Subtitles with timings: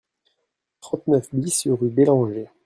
[0.81, 2.49] trente-neuf BIS rue Bellanger